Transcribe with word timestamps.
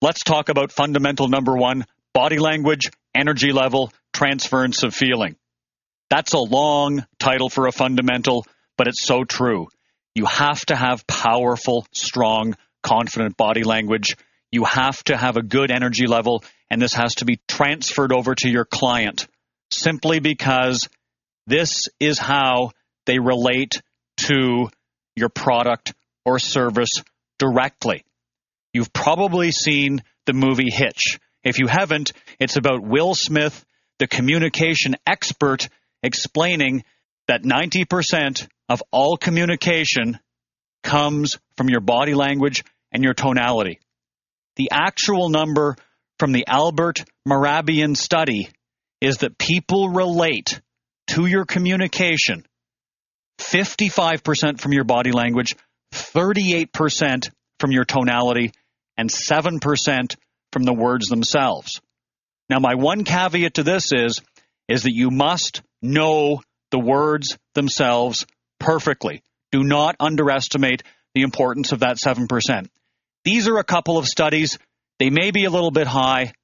let's 0.00 0.22
talk 0.22 0.48
about 0.48 0.72
fundamental 0.72 1.28
number 1.28 1.56
one 1.56 1.84
body 2.12 2.38
language, 2.38 2.90
energy 3.14 3.52
level, 3.52 3.92
transference 4.12 4.82
of 4.82 4.94
feeling. 4.94 5.36
That's 6.08 6.32
a 6.32 6.38
long 6.38 7.06
title 7.18 7.48
for 7.48 7.66
a 7.66 7.72
fundamental, 7.72 8.46
but 8.76 8.88
it's 8.88 9.04
so 9.04 9.24
true. 9.24 9.68
You 10.14 10.26
have 10.26 10.64
to 10.66 10.76
have 10.76 11.06
powerful, 11.06 11.86
strong, 11.92 12.56
confident 12.82 13.36
body 13.36 13.62
language. 13.62 14.16
You 14.50 14.64
have 14.64 15.02
to 15.04 15.16
have 15.16 15.36
a 15.36 15.42
good 15.42 15.70
energy 15.70 16.06
level, 16.06 16.42
and 16.68 16.82
this 16.82 16.94
has 16.94 17.14
to 17.16 17.24
be 17.24 17.40
transferred 17.46 18.12
over 18.12 18.34
to 18.34 18.48
your 18.48 18.64
client 18.64 19.28
simply 19.70 20.18
because 20.18 20.88
this 21.46 21.88
is 22.00 22.18
how 22.18 22.72
they 23.06 23.18
relate 23.18 23.80
to 24.16 24.68
your 25.14 25.28
product 25.28 25.94
or 26.24 26.38
service 26.38 27.02
directly. 27.38 28.04
You've 28.72 28.92
probably 28.92 29.50
seen 29.50 30.02
the 30.26 30.32
movie 30.32 30.70
Hitch. 30.70 31.18
If 31.42 31.58
you 31.58 31.66
haven't, 31.66 32.12
it's 32.38 32.56
about 32.56 32.82
Will 32.82 33.14
Smith, 33.14 33.64
the 33.98 34.06
communication 34.06 34.96
expert, 35.06 35.68
explaining 36.02 36.84
that 37.28 37.42
90% 37.42 38.46
of 38.68 38.82
all 38.90 39.16
communication 39.16 40.18
comes 40.82 41.38
from 41.56 41.68
your 41.68 41.80
body 41.80 42.14
language 42.14 42.64
and 42.92 43.02
your 43.02 43.14
tonality. 43.14 43.80
The 44.56 44.70
actual 44.72 45.28
number 45.28 45.76
from 46.18 46.32
the 46.32 46.44
Albert 46.46 47.04
Mehrabian 47.26 47.96
study 47.96 48.48
is 49.00 49.18
that 49.18 49.38
people 49.38 49.88
relate 49.88 50.60
to 51.08 51.26
your 51.26 51.44
communication 51.44 52.44
55% 53.38 54.60
from 54.60 54.72
your 54.72 54.84
body 54.84 55.12
language, 55.12 55.56
38% 55.92 57.30
from 57.58 57.72
your 57.72 57.84
tonality, 57.84 58.52
and 59.00 59.08
7% 59.08 60.16
from 60.52 60.64
the 60.64 60.74
words 60.74 61.06
themselves. 61.06 61.80
Now, 62.50 62.58
my 62.58 62.74
one 62.74 63.04
caveat 63.04 63.54
to 63.54 63.62
this 63.62 63.92
is, 63.92 64.20
is 64.68 64.82
that 64.82 64.92
you 64.92 65.10
must 65.10 65.62
know 65.80 66.42
the 66.70 66.78
words 66.78 67.38
themselves 67.54 68.26
perfectly. 68.58 69.22
Do 69.52 69.64
not 69.64 69.96
underestimate 69.98 70.82
the 71.14 71.22
importance 71.22 71.72
of 71.72 71.80
that 71.80 71.96
7%. 71.96 72.68
These 73.24 73.48
are 73.48 73.56
a 73.56 73.64
couple 73.64 73.96
of 73.96 74.06
studies. 74.06 74.58
They 74.98 75.08
may 75.08 75.30
be 75.30 75.46
a 75.46 75.50
little 75.50 75.70
bit 75.70 75.86
high. 75.86 76.34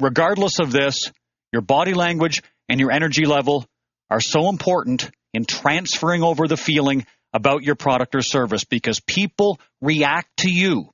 Regardless 0.00 0.58
of 0.58 0.72
this, 0.72 1.12
your 1.52 1.62
body 1.62 1.94
language 1.94 2.42
and 2.68 2.80
your 2.80 2.90
energy 2.90 3.24
level 3.24 3.64
are 4.10 4.20
so 4.20 4.48
important 4.48 5.08
in 5.32 5.44
transferring 5.44 6.24
over 6.24 6.48
the 6.48 6.56
feeling 6.56 7.06
about 7.32 7.62
your 7.62 7.76
product 7.76 8.16
or 8.16 8.20
service 8.20 8.64
because 8.64 8.98
people 8.98 9.60
react 9.80 10.28
to 10.38 10.50
you 10.50 10.90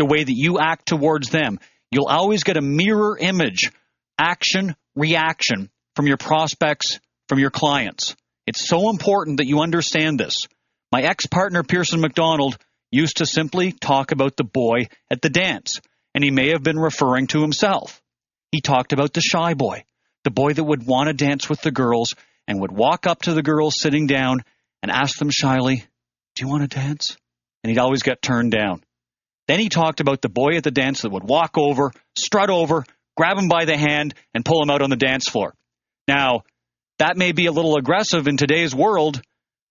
the 0.00 0.06
way 0.06 0.24
that 0.24 0.34
you 0.34 0.58
act 0.58 0.86
towards 0.86 1.28
them. 1.28 1.60
You'll 1.90 2.06
always 2.06 2.42
get 2.42 2.56
a 2.56 2.62
mirror 2.62 3.18
image, 3.20 3.70
action, 4.18 4.74
reaction 4.96 5.68
from 5.94 6.06
your 6.06 6.16
prospects, 6.16 6.98
from 7.28 7.38
your 7.38 7.50
clients. 7.50 8.16
It's 8.46 8.66
so 8.66 8.88
important 8.88 9.36
that 9.36 9.46
you 9.46 9.60
understand 9.60 10.18
this. 10.18 10.46
My 10.90 11.02
ex 11.02 11.26
partner, 11.26 11.62
Pearson 11.62 12.00
McDonald, 12.00 12.56
used 12.90 13.18
to 13.18 13.26
simply 13.26 13.72
talk 13.72 14.10
about 14.10 14.38
the 14.38 14.44
boy 14.44 14.88
at 15.10 15.20
the 15.20 15.28
dance, 15.28 15.82
and 16.14 16.24
he 16.24 16.30
may 16.30 16.48
have 16.52 16.62
been 16.62 16.78
referring 16.78 17.26
to 17.28 17.42
himself. 17.42 18.00
He 18.52 18.62
talked 18.62 18.94
about 18.94 19.12
the 19.12 19.20
shy 19.20 19.52
boy, 19.52 19.84
the 20.24 20.30
boy 20.30 20.54
that 20.54 20.64
would 20.64 20.86
want 20.86 21.08
to 21.08 21.12
dance 21.12 21.46
with 21.46 21.60
the 21.60 21.70
girls 21.70 22.14
and 22.48 22.62
would 22.62 22.72
walk 22.72 23.06
up 23.06 23.20
to 23.22 23.34
the 23.34 23.42
girls 23.42 23.74
sitting 23.78 24.06
down 24.06 24.44
and 24.82 24.90
ask 24.90 25.18
them 25.18 25.30
shyly, 25.30 25.84
Do 26.36 26.42
you 26.42 26.48
want 26.48 26.62
to 26.62 26.74
dance? 26.74 27.18
And 27.62 27.70
he'd 27.70 27.78
always 27.78 28.02
get 28.02 28.22
turned 28.22 28.52
down. 28.52 28.82
Then 29.50 29.58
he 29.58 29.68
talked 29.68 29.98
about 29.98 30.22
the 30.22 30.28
boy 30.28 30.50
at 30.58 30.62
the 30.62 30.70
dance 30.70 31.02
that 31.02 31.10
would 31.10 31.24
walk 31.24 31.58
over, 31.58 31.90
strut 32.16 32.50
over, 32.50 32.84
grab 33.16 33.36
him 33.36 33.48
by 33.48 33.64
the 33.64 33.76
hand, 33.76 34.14
and 34.32 34.44
pull 34.44 34.62
him 34.62 34.70
out 34.70 34.80
on 34.80 34.90
the 34.90 34.96
dance 34.96 35.28
floor. 35.28 35.54
Now, 36.06 36.42
that 37.00 37.16
may 37.16 37.32
be 37.32 37.46
a 37.46 37.50
little 37.50 37.74
aggressive 37.74 38.28
in 38.28 38.36
today's 38.36 38.76
world, 38.76 39.20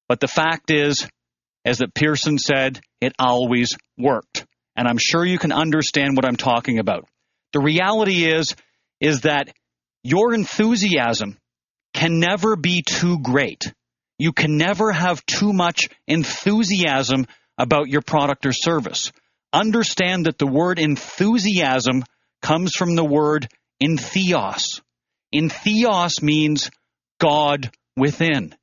but 0.09 0.19
the 0.19 0.27
fact 0.27 0.69
is, 0.69 1.07
as 1.63 1.77
that 1.77 1.93
Pearson 1.93 2.37
said, 2.37 2.81
it 2.99 3.13
always 3.17 3.73
worked. 3.97 4.45
And 4.75 4.85
I'm 4.85 4.97
sure 4.97 5.23
you 5.23 5.37
can 5.37 5.53
understand 5.53 6.17
what 6.17 6.25
I'm 6.25 6.35
talking 6.35 6.79
about. 6.79 7.07
The 7.53 7.61
reality 7.61 8.25
is, 8.25 8.57
is 8.99 9.21
that 9.21 9.47
your 10.03 10.33
enthusiasm 10.33 11.37
can 11.93 12.19
never 12.19 12.57
be 12.57 12.83
too 12.85 13.19
great. 13.19 13.73
You 14.17 14.33
can 14.33 14.57
never 14.57 14.91
have 14.91 15.25
too 15.25 15.53
much 15.53 15.87
enthusiasm 16.05 17.27
about 17.57 17.87
your 17.87 18.01
product 18.01 18.45
or 18.45 18.51
service. 18.51 19.13
Understand 19.51 20.25
that 20.25 20.37
the 20.37 20.47
word 20.47 20.79
enthusiasm 20.79 22.03
comes 22.41 22.73
from 22.75 22.95
the 22.95 23.03
word 23.03 23.47
entheos. 23.81 24.81
Entheos 25.33 26.21
means 26.21 26.69
God 27.19 27.71
within. 27.95 28.55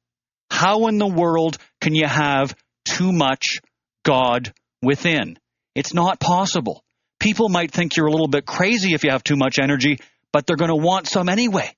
How 0.50 0.86
in 0.86 0.98
the 0.98 1.06
world 1.06 1.58
can 1.80 1.94
you 1.94 2.06
have 2.06 2.54
too 2.84 3.12
much 3.12 3.60
God 4.04 4.52
within? 4.82 5.38
It's 5.74 5.92
not 5.92 6.20
possible. 6.20 6.84
People 7.18 7.48
might 7.48 7.70
think 7.70 7.96
you're 7.96 8.06
a 8.06 8.10
little 8.10 8.28
bit 8.28 8.46
crazy 8.46 8.94
if 8.94 9.04
you 9.04 9.10
have 9.10 9.24
too 9.24 9.36
much 9.36 9.58
energy, 9.58 9.98
but 10.32 10.46
they're 10.46 10.56
going 10.56 10.70
to 10.70 10.76
want 10.76 11.08
some 11.08 11.28
anyway. 11.28 11.70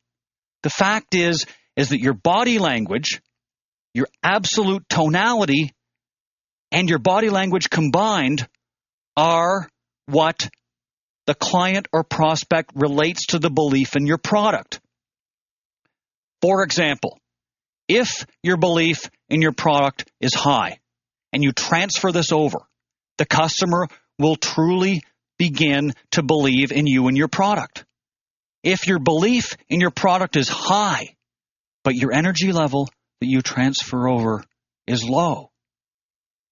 The 0.62 0.70
fact 0.70 1.14
is 1.14 1.46
is 1.76 1.90
that 1.90 2.00
your 2.00 2.14
body 2.14 2.58
language, 2.58 3.22
your 3.94 4.08
absolute 4.22 4.88
tonality 4.88 5.72
and 6.72 6.90
your 6.90 6.98
body 6.98 7.30
language 7.30 7.70
combined 7.70 8.48
are 9.18 9.68
what 10.06 10.48
the 11.26 11.34
client 11.34 11.88
or 11.92 12.04
prospect 12.04 12.70
relates 12.76 13.26
to 13.26 13.40
the 13.40 13.50
belief 13.50 13.96
in 13.96 14.06
your 14.06 14.16
product. 14.16 14.80
For 16.40 16.62
example, 16.62 17.18
if 17.88 18.24
your 18.44 18.56
belief 18.56 19.10
in 19.28 19.42
your 19.42 19.52
product 19.52 20.08
is 20.20 20.34
high 20.34 20.78
and 21.32 21.42
you 21.42 21.50
transfer 21.50 22.12
this 22.12 22.30
over, 22.30 22.60
the 23.16 23.26
customer 23.26 23.88
will 24.20 24.36
truly 24.36 25.02
begin 25.36 25.94
to 26.12 26.22
believe 26.22 26.70
in 26.70 26.86
you 26.86 27.08
and 27.08 27.16
your 27.16 27.28
product. 27.28 27.84
If 28.62 28.86
your 28.86 29.00
belief 29.00 29.56
in 29.68 29.80
your 29.80 29.90
product 29.90 30.36
is 30.36 30.48
high, 30.48 31.16
but 31.82 31.96
your 31.96 32.12
energy 32.12 32.52
level 32.52 32.88
that 33.20 33.26
you 33.26 33.42
transfer 33.42 34.08
over 34.08 34.44
is 34.86 35.02
low, 35.04 35.50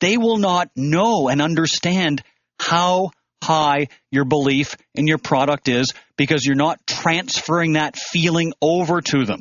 they 0.01 0.17
will 0.17 0.39
not 0.39 0.69
know 0.75 1.29
and 1.29 1.41
understand 1.41 2.25
how 2.59 3.11
high 3.43 3.89
your 4.11 4.25
belief 4.25 4.77
in 4.95 5.07
your 5.07 5.19
product 5.19 5.69
is 5.69 5.93
because 6.17 6.45
you're 6.45 6.57
not 6.57 6.81
transferring 6.87 7.75
that 7.75 7.97
feeling 7.97 8.53
over 8.61 9.01
to 9.01 9.25
them. 9.25 9.41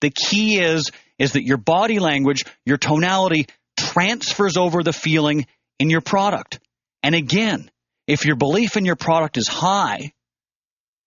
The 0.00 0.10
key 0.10 0.58
is 0.58 0.90
is 1.18 1.32
that 1.32 1.44
your 1.44 1.56
body 1.56 1.98
language, 1.98 2.44
your 2.66 2.76
tonality 2.76 3.46
transfers 3.78 4.56
over 4.56 4.82
the 4.82 4.92
feeling 4.92 5.46
in 5.78 5.88
your 5.88 6.02
product. 6.02 6.60
And 7.02 7.14
again, 7.14 7.70
if 8.06 8.26
your 8.26 8.36
belief 8.36 8.76
in 8.76 8.84
your 8.84 8.96
product 8.96 9.38
is 9.38 9.48
high, 9.48 10.12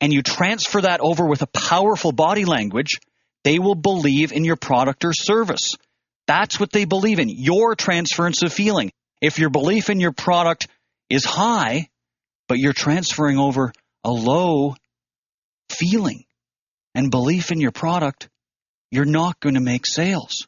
and 0.02 0.14
you 0.14 0.22
transfer 0.22 0.82
that 0.82 1.02
over 1.02 1.26
with 1.26 1.42
a 1.42 1.48
powerful 1.48 2.12
body 2.12 2.46
language, 2.46 3.00
they 3.44 3.60
will 3.60 3.76
believe 3.76 4.32
in 4.32 4.46
your 4.46 4.56
product 4.56 5.06
or 5.06 5.14
service. 5.14 5.76
That's 6.28 6.60
what 6.60 6.72
they 6.72 6.86
believe 6.86 7.20
in, 7.20 7.30
your 7.30 7.76
transference 7.76 8.44
of 8.44 8.54
feeling. 8.54 8.92
If 9.22 9.40
your 9.40 9.50
belief 9.50 9.90
in 9.90 10.00
your 10.00 10.12
product 10.12 10.68
is 11.10 11.26
high, 11.26 11.90
but 12.48 12.58
you're 12.58 12.74
transferring 12.74 13.38
over 13.38 13.72
a 14.04 14.12
low 14.12 14.76
feeling 15.70 16.24
and 16.96 17.12
belief 17.12 17.52
in 17.52 17.60
your 17.60 17.72
product, 17.72 18.30
you're 18.92 19.06
not 19.06 19.40
going 19.40 19.56
to 19.56 19.62
make 19.62 19.86
sales. 19.86 20.48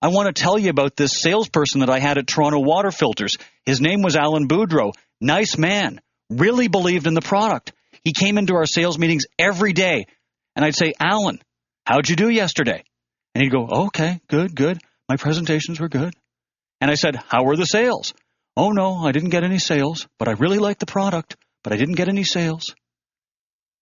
I 0.00 0.08
want 0.08 0.34
to 0.34 0.42
tell 0.42 0.58
you 0.58 0.70
about 0.70 0.96
this 0.96 1.20
salesperson 1.20 1.80
that 1.80 1.90
I 1.90 1.98
had 1.98 2.18
at 2.18 2.26
Toronto 2.26 2.60
Water 2.60 2.90
Filters. 2.90 3.36
His 3.64 3.80
name 3.80 4.02
was 4.02 4.16
Alan 4.16 4.48
Boudreau. 4.48 4.92
Nice 5.20 5.56
man. 5.56 6.00
Really 6.30 6.68
believed 6.68 7.06
in 7.06 7.14
the 7.14 7.22
product. 7.22 7.72
He 8.02 8.12
came 8.12 8.36
into 8.36 8.54
our 8.54 8.66
sales 8.66 8.98
meetings 8.98 9.24
every 9.38 9.72
day. 9.72 10.06
And 10.56 10.64
I'd 10.64 10.74
say, 10.74 10.92
Alan, 11.00 11.40
how'd 11.86 12.08
you 12.08 12.16
do 12.16 12.28
yesterday? 12.28 12.84
And 13.34 13.42
he'd 13.42 13.50
go, 13.50 13.66
okay, 13.86 14.20
good, 14.28 14.54
good. 14.54 14.78
My 15.08 15.16
presentations 15.16 15.80
were 15.80 15.88
good. 15.88 16.14
And 16.80 16.90
I 16.90 16.94
said, 16.94 17.16
how 17.16 17.44
were 17.44 17.56
the 17.56 17.64
sales? 17.64 18.14
Oh, 18.56 18.70
no, 18.70 18.96
I 18.98 19.12
didn't 19.12 19.30
get 19.30 19.42
any 19.42 19.58
sales, 19.58 20.06
but 20.18 20.28
I 20.28 20.32
really 20.32 20.58
liked 20.58 20.80
the 20.80 20.86
product, 20.86 21.36
but 21.64 21.72
I 21.72 21.76
didn't 21.76 21.96
get 21.96 22.08
any 22.08 22.24
sales. 22.24 22.74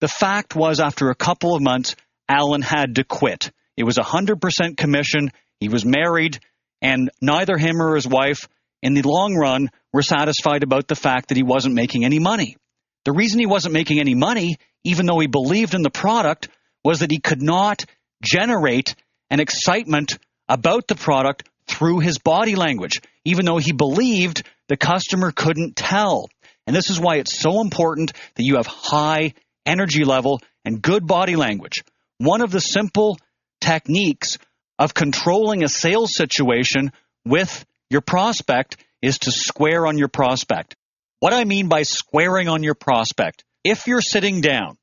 The 0.01 0.09
fact 0.09 0.57
was, 0.57 0.81
after 0.81 1.11
a 1.11 1.15
couple 1.15 1.55
of 1.55 1.63
months, 1.63 1.95
Alan 2.29 2.63
had 2.63 2.97
to 2.97 3.05
quit. 3.05 3.51
It 3.77 3.85
was 3.85 3.99
100% 3.99 4.77
commission. 4.77 5.31
He 5.61 5.69
was 5.69 5.85
married, 5.85 6.41
and 6.81 7.11
neither 7.21 7.59
him 7.59 7.81
or 7.81 7.95
his 7.95 8.09
wife, 8.09 8.49
in 8.83 8.95
the 8.95 9.03
long 9.03 9.37
run, 9.37 9.71
were 9.93 10.03
satisfied 10.03 10.63
about 10.63 10.89
the 10.89 10.97
fact 10.97 11.29
that 11.29 11.37
he 11.37 11.43
wasn't 11.43 11.75
making 11.75 12.05
any 12.05 12.19
money. 12.19 12.57
The 13.05 13.13
reason 13.13 13.41
he 13.41 13.47
wasn't 13.47 13.75
making 13.75 14.01
any 14.01 14.15
money, 14.15 14.57
even 14.85 15.07
though 15.07 15.19
he 15.19 15.27
believed 15.27 15.75
in 15.75 15.83
the 15.83 15.91
product, 15.91 16.49
was 16.85 17.01
that 17.01 17.11
he 17.11 17.21
could 17.21 17.43
not 17.43 17.85
generate 18.23 18.95
an 19.31 19.41
excitement 19.41 20.19
about 20.49 20.89
the 20.89 20.95
product 20.95 21.49
through 21.67 22.01
his 22.01 22.19
body 22.19 22.55
language, 22.55 23.01
even 23.25 23.45
though 23.45 23.59
he 23.59 23.73
believed 23.73 24.43
the 24.73 24.77
customer 24.79 25.33
couldn't 25.33 25.77
tell. 25.77 26.31
And 26.67 26.75
this 26.75 26.89
is 26.89 26.99
why 26.99 27.17
it's 27.17 27.39
so 27.39 27.61
important 27.61 28.15
that 28.37 28.43
you 28.43 28.57
have 28.57 28.67
high 28.67 29.35
energy 29.67 30.03
level 30.03 30.41
and 30.65 30.81
good 30.81 31.07
body 31.07 31.37
language. 31.37 31.85
One 32.17 32.41
of 32.41 32.51
the 32.51 32.61
simple 32.63 33.19
techniques 33.61 34.39
of 34.79 34.95
controlling 34.95 35.63
a 35.63 35.69
sales 35.69 36.17
situation 36.17 36.91
with 37.27 37.67
your 37.91 38.01
prospect 38.01 38.79
is 39.03 39.19
to 39.19 39.31
square 39.31 39.87
on 39.87 39.99
your 39.99 40.09
prospect. 40.09 40.75
What 41.21 41.35
I 41.35 41.45
mean 41.45 41.69
by 41.69 41.83
squaring 41.83 42.49
on 42.49 42.63
your 42.63 42.75
prospect, 42.75 43.45
if 43.65 43.87
you're 43.87 44.01
sitting 44.01 44.41
down 44.41 44.79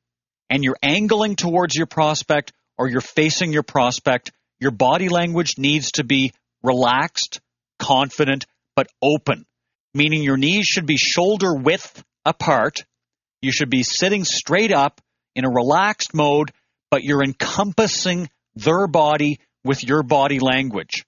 and 0.51 0.63
you're 0.63 0.77
angling 0.83 1.35
towards 1.35 1.75
your 1.75 1.87
prospect 1.87 2.53
or 2.77 2.87
you're 2.87 3.01
facing 3.01 3.53
your 3.53 3.63
prospect, 3.63 4.31
your 4.59 4.69
body 4.69 5.09
language 5.09 5.57
needs 5.57 5.93
to 5.93 6.03
be 6.03 6.31
relaxed, 6.61 7.41
confident, 7.79 8.45
but 8.75 8.85
open, 9.01 9.47
meaning 9.93 10.23
your 10.23 10.37
knees 10.37 10.65
should 10.65 10.85
be 10.85 10.97
shoulder 10.97 11.53
width 11.53 12.03
apart. 12.25 12.77
You 13.41 13.51
should 13.51 13.69
be 13.69 13.83
sitting 13.83 14.23
straight 14.23 14.71
up 14.71 15.01
in 15.35 15.45
a 15.45 15.49
relaxed 15.49 16.13
mode, 16.13 16.51
but 16.91 17.03
you're 17.03 17.23
encompassing 17.23 18.29
their 18.55 18.87
body 18.87 19.39
with 19.63 19.83
your 19.83 20.03
body 20.03 20.39
language. 20.39 21.05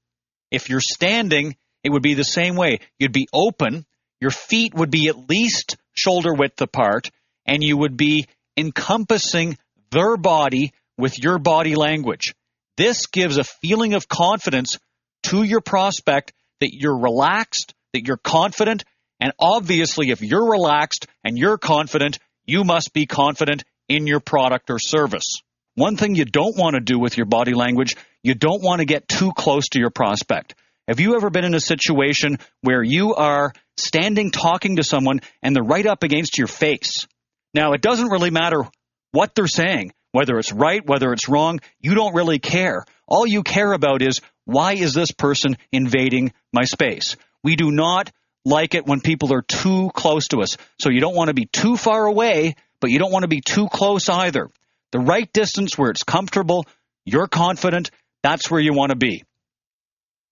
If 0.52 0.70
you're 0.70 0.82
standing, 0.82 1.56
it 1.84 1.92
would 1.92 2.04
be 2.04 2.14
the 2.14 2.24
same 2.24 2.56
way. 2.56 2.80
You'd 3.00 3.14
be 3.14 3.28
open, 3.34 3.86
your 4.20 4.32
feet 4.32 4.74
would 4.76 4.92
be 4.92 5.08
at 5.08 5.30
least 5.30 5.78
shoulder 5.94 6.34
width 6.34 6.62
apart, 6.62 7.10
and 7.46 7.64
you 7.64 7.78
would 7.78 7.98
be 7.98 8.28
encompassing 8.58 9.58
their 9.92 10.18
body 10.18 10.74
with 10.98 11.18
your 11.20 11.40
body 11.40 11.76
language. 11.76 12.36
This 12.78 13.08
gives 13.08 13.38
a 13.38 13.44
feeling 13.44 13.94
of 13.94 14.08
confidence 14.08 14.78
to 15.24 15.44
your 15.44 15.62
prospect 15.62 16.34
that 16.60 16.74
you're 16.74 16.98
relaxed, 16.98 17.74
that 17.94 18.08
you're 18.08 18.18
confident, 18.18 18.84
and 19.20 19.34
obviously, 19.40 20.10
if 20.10 20.22
you're 20.22 20.52
relaxed 20.52 21.08
and 21.24 21.38
you're 21.38 21.58
confident, 21.58 22.20
you 22.46 22.64
must 22.64 22.94
be 22.94 23.06
confident 23.06 23.64
in 23.88 24.08
your 24.08 24.20
product 24.20 24.70
or 24.70 24.80
service. 24.80 25.42
One 25.76 25.96
thing 25.96 26.16
you 26.16 26.26
don't 26.26 26.58
want 26.58 26.76
to 26.76 26.82
do 26.82 27.00
with 27.00 27.18
your 27.18 27.26
body 27.26 27.54
language, 27.54 27.96
you 28.24 28.34
don't 28.34 28.64
want 28.64 28.80
to 28.80 28.86
get 28.86 29.08
too 29.08 29.32
close 29.32 29.70
to 29.70 29.80
your 29.80 29.90
prospect. 29.90 30.56
Have 30.88 31.00
you 31.00 31.16
ever 31.16 31.30
been 31.30 31.46
in 31.46 31.54
a 31.54 31.60
situation 31.60 32.40
where 32.62 32.84
you 32.84 33.16
are 33.16 33.54
standing 33.78 34.32
talking 34.32 34.78
to 34.78 34.84
someone 34.84 35.22
and 35.42 35.56
they're 35.56 35.64
right 35.64 35.86
up 35.86 36.04
against 36.04 36.38
your 36.38 36.48
face? 36.48 37.08
Now, 37.54 37.74
it 37.74 37.82
doesn't 37.82 38.10
really 38.10 38.32
matter 38.32 38.64
what 39.12 39.36
they're 39.36 39.48
saying, 39.48 39.94
whether 40.12 40.38
it's 40.40 40.52
right, 40.52 40.82
whether 40.86 41.14
it's 41.14 41.30
wrong, 41.30 41.60
you 41.80 41.96
don't 41.96 42.16
really 42.16 42.40
care. 42.40 42.84
All 43.08 43.28
you 43.28 43.44
care 43.44 43.72
about 43.72 44.02
is 44.02 44.22
why 44.46 44.74
is 44.74 44.94
this 44.94 45.12
person 45.12 45.58
invading 45.72 46.34
my 46.52 46.64
space? 46.64 47.16
We 47.44 47.56
do 47.56 47.72
not 47.72 48.12
like 48.46 48.76
it 48.76 48.86
when 48.86 49.02
people 49.02 49.34
are 49.34 49.42
too 49.42 49.92
close 49.94 50.28
to 50.30 50.42
us. 50.42 50.58
So 50.80 50.90
you 50.90 51.00
don't 51.00 51.16
want 51.16 51.28
to 51.28 51.34
be 51.34 51.46
too 51.46 51.78
far 51.78 52.06
away, 52.06 52.56
but 52.80 52.90
you 52.90 53.00
don't 53.00 53.12
want 53.12 53.24
to 53.24 53.30
be 53.30 53.42
too 53.42 53.68
close 53.68 54.10
either. 54.10 54.50
The 54.92 55.00
right 55.00 55.32
distance 55.32 55.78
where 55.78 55.92
it's 55.92 56.04
comfortable, 56.04 56.66
you're 57.06 57.28
confident, 57.28 57.92
that's 58.24 58.50
where 58.50 58.62
you 58.62 58.74
want 58.74 58.90
to 58.92 58.98
be. 58.98 59.24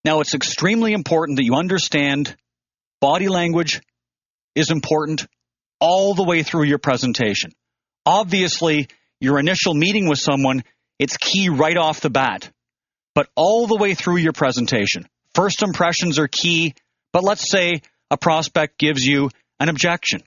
Now, 0.03 0.21
it's 0.21 0.33
extremely 0.33 0.93
important 0.93 1.37
that 1.37 1.45
you 1.45 1.55
understand 1.55 2.35
body 3.01 3.27
language 3.27 3.81
is 4.55 4.71
important 4.71 5.27
all 5.79 6.13
the 6.13 6.23
way 6.23 6.43
through 6.43 6.63
your 6.63 6.77
presentation. 6.77 7.51
Obviously, 8.05 8.87
your 9.19 9.39
initial 9.39 9.73
meeting 9.73 10.07
with 10.07 10.19
someone, 10.19 10.63
it's 10.97 11.17
key 11.17 11.49
right 11.49 11.77
off 11.77 12.01
the 12.01 12.09
bat, 12.09 12.49
but 13.13 13.29
all 13.35 13.67
the 13.67 13.75
way 13.75 13.93
through 13.93 14.17
your 14.17 14.33
presentation. 14.33 15.05
First 15.35 15.63
impressions 15.63 16.19
are 16.19 16.27
key, 16.27 16.73
but 17.11 17.23
let's 17.23 17.49
say 17.49 17.81
a 18.11 18.17
prospect 18.17 18.77
gives 18.77 19.05
you 19.05 19.29
an 19.59 19.69
objection. 19.69 20.21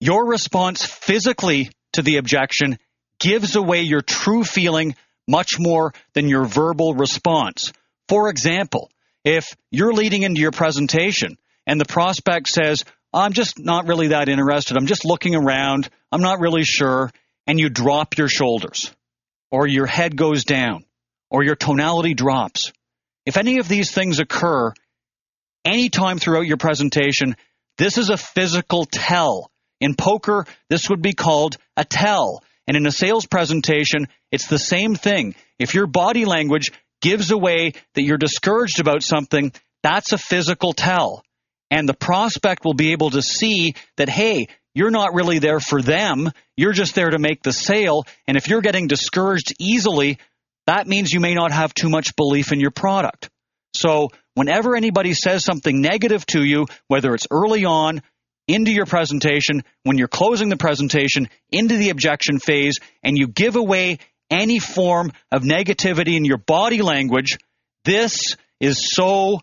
Your 0.00 0.26
response 0.26 0.84
physically 0.84 1.70
to 1.94 2.02
the 2.02 2.18
objection 2.18 2.78
gives 3.18 3.56
away 3.56 3.82
your 3.82 4.02
true 4.02 4.44
feeling 4.44 4.94
much 5.26 5.58
more 5.58 5.92
than 6.14 6.28
your 6.28 6.44
verbal 6.44 6.94
response. 6.94 7.72
For 8.08 8.30
example, 8.30 8.90
if 9.24 9.54
you're 9.70 9.92
leading 9.92 10.22
into 10.22 10.40
your 10.40 10.52
presentation 10.52 11.36
and 11.66 11.80
the 11.80 11.84
prospect 11.84 12.48
says, 12.48 12.84
I'm 13.12 13.32
just 13.32 13.58
not 13.58 13.86
really 13.86 14.08
that 14.08 14.28
interested, 14.28 14.76
I'm 14.76 14.86
just 14.86 15.04
looking 15.04 15.34
around, 15.34 15.88
I'm 16.12 16.22
not 16.22 16.40
really 16.40 16.64
sure, 16.64 17.10
and 17.46 17.58
you 17.58 17.68
drop 17.68 18.16
your 18.16 18.28
shoulders, 18.28 18.92
or 19.50 19.66
your 19.66 19.86
head 19.86 20.16
goes 20.16 20.44
down, 20.44 20.84
or 21.30 21.42
your 21.42 21.56
tonality 21.56 22.14
drops. 22.14 22.72
If 23.26 23.36
any 23.36 23.58
of 23.58 23.68
these 23.68 23.90
things 23.90 24.20
occur 24.20 24.72
anytime 25.68 26.18
throughout 26.18 26.46
your 26.46 26.56
presentation, 26.56 27.36
this 27.76 27.98
is 27.98 28.10
a 28.10 28.16
physical 28.16 28.86
tell. 28.90 29.50
In 29.80 29.94
poker, 29.94 30.46
this 30.68 30.90
would 30.90 31.02
be 31.02 31.12
called 31.12 31.56
a 31.76 31.84
tell. 31.84 32.42
And 32.66 32.76
in 32.76 32.86
a 32.86 32.92
sales 32.92 33.26
presentation, 33.26 34.08
it's 34.32 34.48
the 34.48 34.58
same 34.58 34.94
thing. 34.94 35.34
If 35.58 35.74
your 35.74 35.86
body 35.86 36.24
language 36.24 36.70
gives 37.00 37.30
away 37.30 37.74
that 37.94 38.02
you're 38.02 38.18
discouraged 38.18 38.80
about 38.80 39.02
something, 39.02 39.52
that's 39.82 40.12
a 40.12 40.18
physical 40.18 40.72
tell. 40.72 41.22
And 41.70 41.88
the 41.88 41.94
prospect 41.94 42.64
will 42.64 42.74
be 42.74 42.92
able 42.92 43.10
to 43.10 43.22
see 43.22 43.74
that, 43.96 44.08
hey, 44.08 44.48
you're 44.74 44.90
not 44.90 45.14
really 45.14 45.38
there 45.38 45.60
for 45.60 45.80
them. 45.80 46.30
You're 46.56 46.72
just 46.72 46.94
there 46.94 47.10
to 47.10 47.18
make 47.18 47.42
the 47.42 47.52
sale. 47.52 48.04
And 48.26 48.36
if 48.36 48.48
you're 48.48 48.60
getting 48.60 48.86
discouraged 48.86 49.54
easily, 49.58 50.18
that 50.66 50.86
means 50.86 51.12
you 51.12 51.20
may 51.20 51.34
not 51.34 51.52
have 51.52 51.74
too 51.74 51.88
much 51.88 52.16
belief 52.16 52.52
in 52.52 52.60
your 52.60 52.70
product. 52.70 53.30
So 53.74 54.08
whenever 54.38 54.76
anybody 54.76 55.14
says 55.14 55.44
something 55.44 55.80
negative 55.80 56.24
to 56.26 56.44
you, 56.44 56.66
whether 56.86 57.12
it's 57.14 57.26
early 57.30 57.64
on, 57.64 58.00
into 58.46 58.70
your 58.70 58.86
presentation, 58.86 59.62
when 59.82 59.98
you're 59.98 60.08
closing 60.08 60.48
the 60.48 60.56
presentation, 60.56 61.28
into 61.50 61.76
the 61.76 61.90
objection 61.90 62.38
phase, 62.38 62.78
and 63.02 63.18
you 63.18 63.26
give 63.26 63.56
away 63.56 63.98
any 64.30 64.58
form 64.58 65.12
of 65.32 65.42
negativity 65.42 66.16
in 66.16 66.24
your 66.24 66.38
body 66.38 66.82
language, 66.82 67.36
this 67.84 68.36
is 68.60 68.92
so 68.94 69.40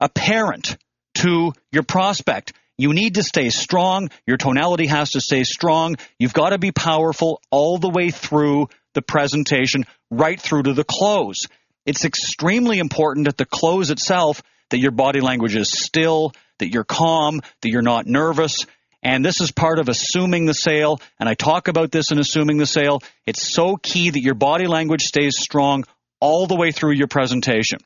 apparent 0.00 0.76
to 1.14 1.52
your 1.72 1.82
prospect. 1.82 2.52
You 2.76 2.92
need 2.92 3.14
to 3.14 3.22
stay 3.22 3.50
strong. 3.50 4.10
Your 4.26 4.36
tonality 4.36 4.86
has 4.86 5.10
to 5.10 5.20
stay 5.20 5.44
strong. 5.44 5.96
You've 6.18 6.34
got 6.34 6.50
to 6.50 6.58
be 6.58 6.72
powerful 6.72 7.40
all 7.50 7.78
the 7.78 7.90
way 7.90 8.10
through 8.10 8.68
the 8.94 9.02
presentation, 9.02 9.84
right 10.10 10.40
through 10.40 10.64
to 10.64 10.74
the 10.74 10.84
close. 10.84 11.46
It's 11.86 12.04
extremely 12.04 12.78
important 12.78 13.28
at 13.28 13.36
the 13.36 13.44
close 13.44 13.90
itself 13.90 14.42
that 14.70 14.78
your 14.78 14.90
body 14.90 15.20
language 15.20 15.54
is 15.54 15.70
still, 15.70 16.32
that 16.58 16.72
you're 16.72 16.84
calm, 16.84 17.40
that 17.60 17.68
you're 17.68 17.82
not 17.82 18.06
nervous, 18.06 18.66
and 19.04 19.22
this 19.22 19.42
is 19.42 19.52
part 19.52 19.78
of 19.78 19.90
assuming 19.90 20.46
the 20.46 20.54
sale. 20.54 20.98
And 21.20 21.28
I 21.28 21.34
talk 21.34 21.68
about 21.68 21.92
this 21.92 22.10
in 22.10 22.18
assuming 22.18 22.56
the 22.56 22.66
sale. 22.66 23.00
It's 23.26 23.54
so 23.54 23.76
key 23.76 24.10
that 24.10 24.22
your 24.22 24.34
body 24.34 24.66
language 24.66 25.02
stays 25.02 25.36
strong 25.38 25.84
all 26.20 26.46
the 26.46 26.56
way 26.56 26.72
through 26.72 26.92
your 26.92 27.06
presentation. 27.06 27.78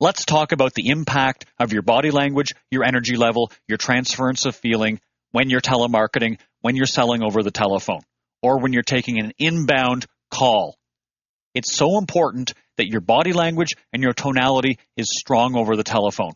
Let's 0.00 0.24
talk 0.24 0.50
about 0.50 0.74
the 0.74 0.88
impact 0.88 1.46
of 1.60 1.72
your 1.72 1.82
body 1.82 2.10
language, 2.10 2.48
your 2.72 2.82
energy 2.82 3.16
level, 3.16 3.52
your 3.68 3.78
transference 3.78 4.46
of 4.46 4.56
feeling 4.56 5.00
when 5.30 5.48
you're 5.48 5.60
telemarketing, 5.60 6.38
when 6.60 6.74
you're 6.74 6.86
selling 6.86 7.22
over 7.22 7.44
the 7.44 7.52
telephone, 7.52 8.00
or 8.42 8.58
when 8.58 8.72
you're 8.72 8.82
taking 8.82 9.20
an 9.20 9.32
inbound 9.38 10.06
call. 10.28 10.76
It's 11.54 11.74
so 11.74 11.98
important 11.98 12.54
that 12.78 12.88
your 12.88 13.00
body 13.00 13.32
language 13.32 13.74
and 13.92 14.02
your 14.02 14.12
tonality 14.12 14.78
is 14.96 15.08
strong 15.10 15.56
over 15.56 15.76
the 15.76 15.84
telephone. 15.84 16.32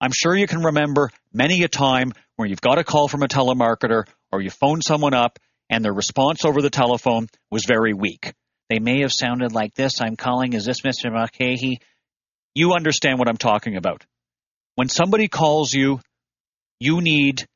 I'm 0.00 0.12
sure 0.12 0.36
you 0.36 0.46
can 0.46 0.62
remember 0.62 1.10
many 1.32 1.62
a 1.62 1.68
time 1.68 2.12
where 2.36 2.48
you've 2.48 2.60
got 2.60 2.78
a 2.78 2.84
call 2.84 3.08
from 3.08 3.22
a 3.22 3.28
telemarketer 3.28 4.04
or 4.30 4.40
you 4.40 4.50
phone 4.50 4.80
someone 4.82 5.14
up 5.14 5.38
and 5.70 5.84
their 5.84 5.92
response 5.92 6.44
over 6.44 6.62
the 6.62 6.70
telephone 6.70 7.28
was 7.50 7.64
very 7.66 7.94
weak. 7.94 8.32
They 8.68 8.78
may 8.78 9.00
have 9.00 9.12
sounded 9.12 9.52
like 9.52 9.74
this 9.74 10.00
I'm 10.00 10.16
calling, 10.16 10.52
is 10.52 10.64
this 10.64 10.82
Mr. 10.82 11.12
Mulcahy? 11.12 11.80
You 12.54 12.74
understand 12.74 13.18
what 13.18 13.28
I'm 13.28 13.36
talking 13.36 13.76
about. 13.76 14.04
When 14.74 14.88
somebody 14.88 15.28
calls 15.28 15.72
you, 15.72 16.00
you 16.78 17.00
need 17.00 17.46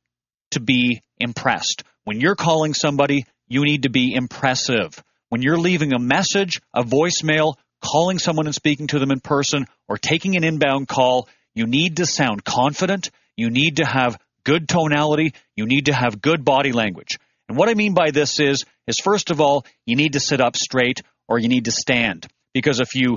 to 0.53 0.61
be 0.61 1.03
impressed. 1.19 1.85
When 2.05 2.21
you're 2.21 2.35
calling 2.35 2.75
somebody, 2.75 3.27
you 3.47 3.63
need 3.65 3.85
to 3.85 3.91
be 3.91 4.15
impressive. 4.15 5.03
When 5.33 5.41
you're 5.41 5.57
leaving 5.57 5.95
a 5.95 5.99
message, 5.99 6.61
a 6.75 6.83
voicemail, 6.83 7.55
calling 7.83 8.19
someone 8.19 8.45
and 8.45 8.55
speaking 8.55 8.89
to 8.89 8.99
them 8.99 9.11
in 9.11 9.21
person, 9.21 9.65
or 9.89 9.97
taking 9.97 10.37
an 10.37 10.45
inbound 10.45 10.89
call, 10.89 11.27
you 11.55 11.67
need 11.67 11.97
to 11.97 12.05
sound 12.05 12.45
confident. 12.45 13.09
You 13.35 13.49
need 13.49 13.79
to 13.79 13.87
have 13.87 14.19
good 14.45 14.69
tonality. 14.69 15.33
You 15.57 15.65
need 15.65 15.87
to 15.87 15.95
have 15.95 16.21
good 16.21 16.45
body 16.45 16.73
language. 16.73 17.19
And 17.49 17.57
what 17.57 17.71
I 17.71 17.75
mean 17.75 17.95
by 17.95 18.11
this 18.11 18.41
is, 18.41 18.67
is 18.87 19.01
first 19.03 19.31
of 19.31 19.41
all, 19.41 19.65
you 19.87 19.97
need 19.97 20.13
to 20.13 20.21
sit 20.21 20.43
up 20.43 20.55
straight 20.55 21.01
or 21.29 21.39
you 21.39 21.49
need 21.49 21.65
to 21.65 21.73
stand. 21.73 22.27
Because 22.53 22.81
if 22.81 22.95
you 22.95 23.17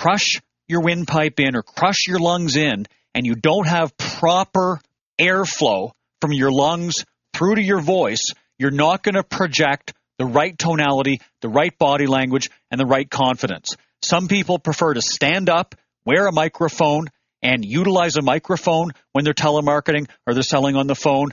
crush 0.00 0.40
your 0.66 0.80
windpipe 0.80 1.38
in 1.38 1.54
or 1.54 1.62
crush 1.62 2.08
your 2.08 2.18
lungs 2.18 2.56
in 2.56 2.84
and 3.14 3.24
you 3.24 3.36
don't 3.36 3.68
have 3.68 3.96
proper 3.96 4.80
airflow 5.20 5.92
from 6.20 6.32
your 6.32 6.50
lungs 6.50 7.04
through 7.32 7.54
to 7.54 7.62
your 7.62 7.80
voice, 7.80 8.32
you're 8.58 8.72
not 8.72 9.04
going 9.04 9.14
to 9.14 9.22
project 9.22 9.92
the 10.22 10.28
right 10.28 10.56
tonality, 10.56 11.20
the 11.40 11.48
right 11.48 11.76
body 11.76 12.06
language, 12.06 12.48
and 12.70 12.80
the 12.80 12.86
right 12.86 13.10
confidence. 13.10 13.76
Some 14.02 14.28
people 14.28 14.60
prefer 14.60 14.94
to 14.94 15.02
stand 15.02 15.50
up, 15.50 15.74
wear 16.04 16.28
a 16.28 16.32
microphone, 16.32 17.06
and 17.42 17.64
utilize 17.64 18.16
a 18.16 18.22
microphone 18.22 18.92
when 19.10 19.24
they're 19.24 19.34
telemarketing 19.34 20.08
or 20.24 20.34
they're 20.34 20.44
selling 20.44 20.76
on 20.76 20.86
the 20.86 20.94
phone. 20.94 21.30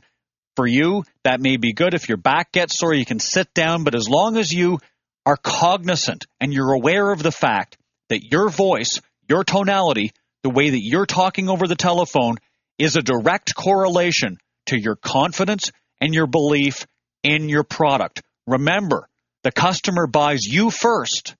For 0.55 0.65
you, 0.65 1.03
that 1.23 1.39
may 1.39 1.57
be 1.57 1.71
good. 1.71 1.93
If 1.93 2.09
your 2.09 2.17
back 2.17 2.51
gets 2.51 2.79
sore, 2.79 2.95
you 2.95 3.05
can 3.05 3.19
sit 3.19 3.53
down, 3.53 3.83
but 3.83 3.93
as 3.93 4.09
long 4.09 4.37
as 4.37 4.51
you 4.51 4.79
are 5.23 5.37
cognizant 5.37 6.25
and 6.39 6.51
you're 6.51 6.73
aware 6.73 7.11
of 7.11 7.21
the 7.21 7.31
fact 7.31 7.77
that 8.09 8.23
your 8.23 8.49
voice, 8.49 9.01
your 9.27 9.43
tonality, 9.43 10.13
the 10.41 10.49
way 10.49 10.71
that 10.71 10.81
you're 10.81 11.05
talking 11.05 11.47
over 11.47 11.67
the 11.67 11.75
telephone 11.75 12.37
is 12.79 12.95
a 12.95 13.03
direct 13.03 13.53
correlation 13.53 14.39
to 14.65 14.79
your 14.79 14.95
confidence 14.95 15.71
and 16.01 16.15
your 16.15 16.25
belief 16.25 16.87
in 17.21 17.49
your 17.49 17.63
product. 17.63 18.23
Remember, 18.49 19.07
the 19.43 19.51
customer 19.51 20.07
buys 20.07 20.43
you 20.43 20.71
first, 20.71 21.35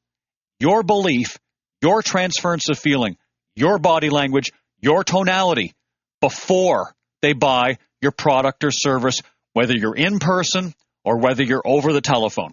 your 0.60 0.84
belief, 0.84 1.39
your 1.82 2.04
transference 2.04 2.70
of 2.70 2.78
feeling, 2.78 3.18
your 3.56 3.80
body 3.80 4.10
language, 4.10 4.51
your 4.80 5.04
tonality 5.04 5.74
before 6.22 6.94
they 7.22 7.34
buy 7.34 7.78
your 8.01 8.12
product 8.12 8.63
or 8.63 8.72
service, 8.72 9.22
whether 9.54 9.74
you're 9.74 9.96
in 9.96 10.20
person 10.20 10.74
or 11.04 11.18
whether 11.18 11.44
you're 11.44 11.66
over 11.66 11.94
the 11.94 12.01
telephone. 12.01 12.51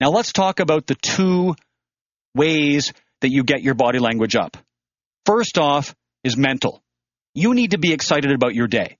Now 0.00 0.10
let's 0.10 0.32
talk 0.32 0.60
about 0.60 0.86
the 0.86 0.94
two 0.94 1.56
ways 2.34 2.92
that 3.22 3.30
you 3.30 3.42
get 3.42 3.62
your 3.62 3.74
body 3.74 3.98
language 3.98 4.36
up. 4.36 4.56
First 5.26 5.58
off 5.58 5.94
is 6.22 6.36
mental. 6.36 6.82
You 7.34 7.54
need 7.54 7.72
to 7.72 7.78
be 7.78 7.92
excited 7.92 8.32
about 8.32 8.54
your 8.54 8.68
day. 8.68 8.98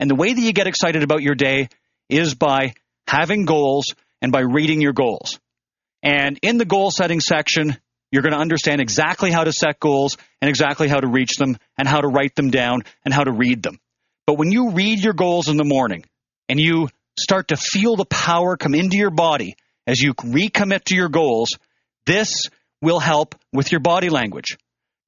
And 0.00 0.10
the 0.10 0.16
way 0.16 0.32
that 0.32 0.40
you 0.40 0.52
get 0.52 0.66
excited 0.66 1.04
about 1.04 1.22
your 1.22 1.36
day 1.36 1.68
is 2.08 2.34
by 2.34 2.74
having 3.06 3.44
goals 3.44 3.94
and 4.22 4.32
by 4.32 4.40
reading 4.40 4.80
your 4.80 4.94
goals. 4.94 5.38
And 6.02 6.38
in 6.42 6.56
the 6.56 6.64
goal 6.64 6.90
setting 6.90 7.20
section, 7.20 7.76
you're 8.10 8.22
going 8.22 8.32
to 8.32 8.38
understand 8.38 8.80
exactly 8.80 9.30
how 9.30 9.44
to 9.44 9.52
set 9.52 9.78
goals 9.80 10.16
and 10.40 10.48
exactly 10.48 10.88
how 10.88 11.00
to 11.00 11.06
reach 11.06 11.36
them 11.36 11.56
and 11.76 11.86
how 11.86 12.00
to 12.00 12.08
write 12.08 12.34
them 12.34 12.50
down 12.50 12.82
and 13.04 13.12
how 13.12 13.24
to 13.24 13.32
read 13.32 13.62
them. 13.62 13.78
But 14.26 14.38
when 14.38 14.52
you 14.52 14.70
read 14.70 15.00
your 15.00 15.14
goals 15.14 15.48
in 15.48 15.56
the 15.56 15.64
morning 15.64 16.04
and 16.48 16.60
you 16.60 16.88
start 17.18 17.48
to 17.48 17.56
feel 17.56 17.96
the 17.96 18.04
power 18.04 18.56
come 18.56 18.74
into 18.74 18.96
your 18.96 19.10
body 19.10 19.56
as 19.86 20.00
you 20.00 20.14
recommit 20.14 20.84
to 20.84 20.94
your 20.94 21.08
goals, 21.08 21.50
this 22.06 22.44
will 22.80 23.00
help 23.00 23.34
with 23.52 23.72
your 23.72 23.80
body 23.80 24.08
language. 24.08 24.58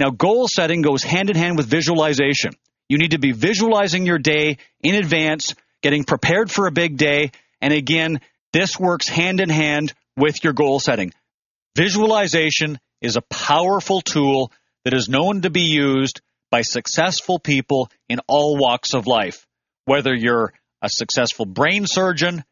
Now, 0.00 0.10
goal 0.10 0.48
setting 0.48 0.82
goes 0.82 1.02
hand 1.02 1.30
in 1.30 1.36
hand 1.36 1.56
with 1.56 1.66
visualization. 1.66 2.52
You 2.88 2.98
need 2.98 3.12
to 3.12 3.18
be 3.18 3.32
visualizing 3.32 4.06
your 4.06 4.18
day 4.18 4.58
in 4.82 4.94
advance, 4.94 5.54
getting 5.82 6.04
prepared 6.04 6.50
for 6.50 6.66
a 6.66 6.72
big 6.72 6.96
day. 6.96 7.30
And 7.60 7.72
again, 7.72 8.20
this 8.54 8.78
works 8.78 9.08
hand 9.08 9.40
in 9.40 9.50
hand 9.50 9.92
with 10.16 10.44
your 10.44 10.52
goal 10.52 10.78
setting. 10.78 11.12
Visualization 11.76 12.78
is 13.02 13.16
a 13.16 13.22
powerful 13.22 14.00
tool 14.00 14.52
that 14.84 14.94
is 14.94 15.08
known 15.08 15.42
to 15.42 15.50
be 15.50 15.62
used 15.62 16.20
by 16.52 16.62
successful 16.62 17.40
people 17.40 17.90
in 18.08 18.20
all 18.28 18.56
walks 18.56 18.94
of 18.94 19.08
life. 19.08 19.44
Whether 19.86 20.14
you're 20.14 20.52
a 20.80 20.88
successful 20.88 21.46
brain 21.46 21.84
surgeon, 21.84 22.44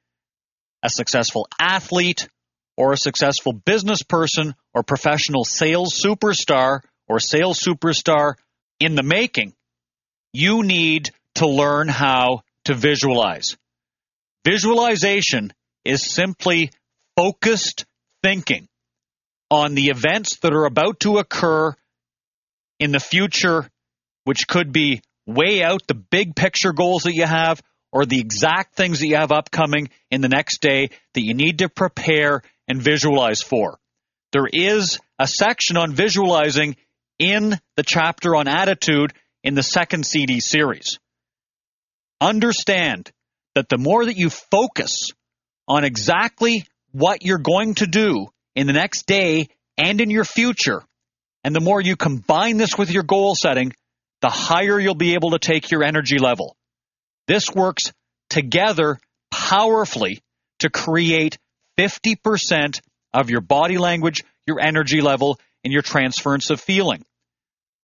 a 0.83 0.91
successful 0.91 1.47
athlete, 1.61 2.29
or 2.77 2.93
a 2.93 2.97
successful 2.97 3.53
business 3.53 4.03
person 4.03 4.57
or 4.75 4.83
professional 4.83 5.45
sales 5.45 6.03
superstar 6.05 6.81
or 7.07 7.21
sales 7.21 7.63
superstar 7.63 8.35
in 8.81 8.97
the 8.97 9.05
making, 9.05 9.53
you 10.33 10.65
need 10.65 11.11
to 11.37 11.47
learn 11.47 11.87
how 11.87 12.43
to 12.65 12.75
visualize. 12.75 13.57
Visualization 14.45 15.53
is 15.85 16.13
simply 16.13 16.71
focused 17.17 17.85
thinking 18.23 18.69
on 19.51 19.75
the 19.75 19.89
events 19.89 20.39
that 20.39 20.53
are 20.53 20.65
about 20.65 21.01
to 21.01 21.19
occur 21.19 21.75
in 22.81 22.93
the 22.93 23.01
future, 23.01 23.69
which 24.25 24.49
could 24.49 24.73
be 24.73 25.03
way 25.27 25.63
out 25.63 25.87
the 25.87 25.95
big 25.95 26.35
picture 26.35 26.73
goals 26.73 27.03
that 27.03 27.15
you 27.15 27.27
have 27.27 27.61
or 27.93 28.07
the 28.07 28.19
exact 28.19 28.75
things 28.75 29.01
that 29.01 29.07
you 29.07 29.17
have 29.17 29.33
upcoming 29.33 29.91
in 30.11 30.21
the 30.21 30.29
next 30.29 30.63
day 30.63 30.89
that 31.15 31.21
you 31.23 31.35
need 31.35 31.59
to 31.59 31.69
prepare 31.69 32.43
and 32.67 32.81
visualize 32.81 33.43
for. 33.43 33.79
There 34.33 34.49
is 34.51 34.99
a 35.19 35.29
section 35.29 35.77
on 35.77 35.93
visualizing 35.93 36.77
in 37.19 37.59
the 37.77 37.83
chapter 37.83 38.35
on 38.35 38.49
attitude 38.49 39.13
in 39.45 39.55
the 39.55 39.63
second 39.63 40.07
CD 40.07 40.41
series. 40.41 40.99
Understand 42.21 43.11
that 43.55 43.69
the 43.69 43.79
more 43.79 44.07
that 44.07 44.17
you 44.17 44.31
focus 44.31 45.11
on 45.69 45.85
exactly 45.85 46.65
what 46.93 47.25
you're 47.25 47.39
going 47.39 47.75
to 47.77 47.87
do 47.87 48.29
in 48.55 48.67
the 48.67 48.73
next 48.73 49.07
day 49.07 49.49
and 49.79 50.01
in 50.01 50.11
your 50.11 50.25
future, 50.25 50.83
and 51.45 51.55
the 51.55 51.61
more 51.61 51.81
you 51.81 51.97
combine 51.97 52.57
this 52.57 52.77
with 52.77 52.91
your 52.91 53.03
goal 53.03 53.35
setting, 53.35 53.73
the 54.21 54.29
higher 54.29 54.79
you'll 54.79 54.95
be 54.95 55.15
able 55.15 55.31
to 55.31 55.39
take 55.39 55.71
your 55.71 55.83
energy 55.83 56.19
level. 56.19 56.57
This 57.27 57.51
works 57.55 57.93
together 58.31 58.99
powerfully 59.31 60.23
to 60.61 60.71
create 60.71 61.39
50% 61.79 62.81
of 63.13 63.31
your 63.31 63.41
body 63.41 63.79
language, 63.79 64.23
your 64.47 64.61
energy 64.61 65.01
level, 65.01 65.39
and 65.65 65.73
your 65.73 65.83
transference 65.83 66.51
of 66.51 66.61
feeling. 66.61 67.05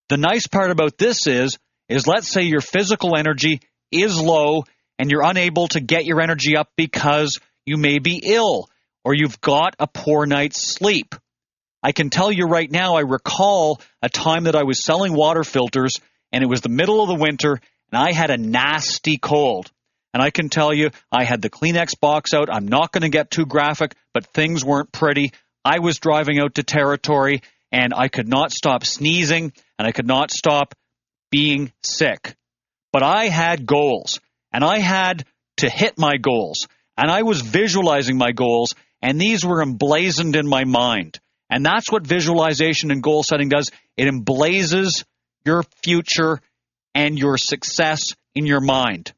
The 0.08 0.16
nice 0.16 0.46
part 0.46 0.70
about 0.70 0.96
this 0.98 1.26
is, 1.26 1.58
is 1.88 2.06
let's 2.06 2.28
say 2.28 2.42
your 2.42 2.60
physical 2.60 3.16
energy 3.16 3.60
is 3.90 4.18
low 4.18 4.64
and 4.98 5.10
you're 5.10 5.24
unable 5.24 5.68
to 5.68 5.80
get 5.80 6.04
your 6.04 6.20
energy 6.20 6.56
up 6.56 6.70
because 6.76 7.38
you 7.68 7.76
may 7.76 7.98
be 7.98 8.20
ill 8.24 8.68
or 9.04 9.14
you've 9.14 9.40
got 9.40 9.76
a 9.78 9.86
poor 9.86 10.26
night's 10.26 10.60
sleep. 10.60 11.14
I 11.82 11.92
can 11.92 12.10
tell 12.10 12.32
you 12.32 12.46
right 12.46 12.70
now, 12.70 12.96
I 12.96 13.02
recall 13.02 13.80
a 14.02 14.08
time 14.08 14.44
that 14.44 14.56
I 14.56 14.64
was 14.64 14.82
selling 14.82 15.12
water 15.12 15.44
filters 15.44 16.00
and 16.32 16.42
it 16.42 16.48
was 16.48 16.62
the 16.62 16.68
middle 16.68 17.02
of 17.02 17.08
the 17.08 17.22
winter 17.22 17.60
and 17.92 18.02
I 18.02 18.12
had 18.12 18.30
a 18.30 18.38
nasty 18.38 19.18
cold. 19.18 19.70
And 20.14 20.22
I 20.22 20.30
can 20.30 20.48
tell 20.48 20.72
you, 20.72 20.90
I 21.12 21.24
had 21.24 21.42
the 21.42 21.50
Kleenex 21.50 22.00
box 22.00 22.32
out. 22.32 22.48
I'm 22.50 22.66
not 22.66 22.92
going 22.92 23.02
to 23.02 23.10
get 23.10 23.30
too 23.30 23.44
graphic, 23.44 23.94
but 24.14 24.26
things 24.26 24.64
weren't 24.64 24.90
pretty. 24.90 25.32
I 25.64 25.80
was 25.80 25.98
driving 25.98 26.40
out 26.40 26.54
to 26.54 26.62
territory 26.62 27.42
and 27.70 27.92
I 27.94 28.08
could 28.08 28.26
not 28.26 28.50
stop 28.50 28.84
sneezing 28.84 29.52
and 29.78 29.86
I 29.86 29.92
could 29.92 30.06
not 30.06 30.30
stop 30.30 30.74
being 31.30 31.70
sick. 31.82 32.34
But 32.92 33.02
I 33.02 33.26
had 33.26 33.66
goals 33.66 34.18
and 34.52 34.64
I 34.64 34.78
had 34.78 35.26
to 35.58 35.68
hit 35.68 35.98
my 35.98 36.16
goals 36.16 36.66
and 36.98 37.10
I 37.10 37.22
was 37.22 37.40
visualizing 37.40 38.18
my 38.18 38.32
goals 38.32 38.74
and 39.00 39.20
these 39.20 39.44
were 39.44 39.62
emblazoned 39.62 40.36
in 40.36 40.46
my 40.48 40.64
mind. 40.64 41.20
And 41.48 41.64
that's 41.64 41.90
what 41.90 42.06
visualization 42.06 42.90
and 42.90 43.02
goal 43.02 43.22
setting 43.22 43.48
does. 43.48 43.70
It 43.96 44.12
emblazes 44.12 45.04
your 45.44 45.62
future 45.82 46.40
and 46.94 47.18
your 47.18 47.38
success 47.38 48.14
in 48.34 48.44
your 48.44 48.60
mind. 48.60 49.12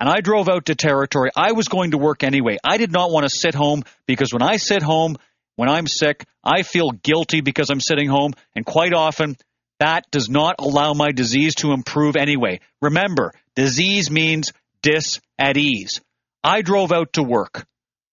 And 0.00 0.08
I 0.08 0.20
drove 0.20 0.48
out 0.48 0.66
to 0.66 0.74
territory. 0.74 1.30
I 1.36 1.52
was 1.52 1.68
going 1.68 1.90
to 1.90 1.98
work 1.98 2.24
anyway. 2.24 2.56
I 2.64 2.78
did 2.78 2.92
not 2.92 3.10
want 3.10 3.24
to 3.28 3.36
sit 3.36 3.54
home 3.54 3.82
because 4.06 4.32
when 4.32 4.42
I 4.42 4.56
sit 4.56 4.82
home, 4.82 5.16
when 5.56 5.68
I'm 5.68 5.86
sick, 5.86 6.24
I 6.42 6.62
feel 6.62 6.90
guilty 6.90 7.40
because 7.40 7.68
I'm 7.68 7.80
sitting 7.80 8.08
home. 8.08 8.32
And 8.54 8.64
quite 8.64 8.94
often, 8.94 9.36
that 9.80 10.04
does 10.10 10.28
not 10.28 10.56
allow 10.58 10.94
my 10.94 11.12
disease 11.12 11.56
to 11.56 11.72
improve 11.72 12.16
anyway. 12.16 12.60
Remember, 12.80 13.32
disease 13.54 14.10
means 14.10 14.52
dis 14.82 15.20
at 15.38 15.56
ease. 15.56 16.00
I 16.42 16.62
drove 16.62 16.92
out 16.92 17.14
to 17.14 17.22
work. 17.22 17.66